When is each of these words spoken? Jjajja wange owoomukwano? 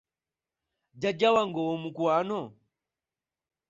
Jjajja 0.95 1.29
wange 1.35 1.59
owoomukwano? 1.63 2.39